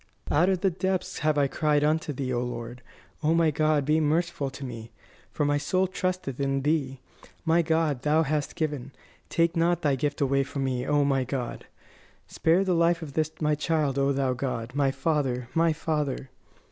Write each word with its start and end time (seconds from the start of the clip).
"Out 0.31 0.49
of 0.49 0.61
the 0.61 0.71
depths 0.71 1.19
have 1.19 1.37
I 1.37 1.45
cried 1.45 1.83
unto 1.83 2.11
Thee, 2.11 2.33
O 2.33 2.41
Lord! 2.41 2.81
O 3.21 3.35
my 3.35 3.51
God, 3.51 3.85
be 3.85 3.99
merciful 3.99 4.49
to 4.49 4.65
me, 4.65 4.89
for 5.29 5.45
my 5.45 5.59
soul 5.59 5.85
trusteth 5.85 6.39
in 6.39 6.63
Thee. 6.63 6.99
My 7.45 7.61
God, 7.61 8.01
Thou 8.01 8.23
hast 8.23 8.55
given; 8.55 8.93
take 9.29 9.55
not 9.55 9.83
Thy 9.83 9.95
gift 9.95 10.19
away 10.19 10.41
from 10.41 10.63
me, 10.63 10.87
O 10.87 11.05
my 11.05 11.23
God! 11.23 11.67
Spare 12.25 12.63
the 12.63 12.73
life 12.73 13.03
of 13.03 13.13
this 13.13 13.29
my 13.39 13.53
child, 13.53 13.99
O 13.99 14.11
Thou 14.11 14.33
God, 14.33 14.73
my 14.73 14.89
Father, 14.89 15.49
my 15.53 15.71
Father!" 15.71 16.31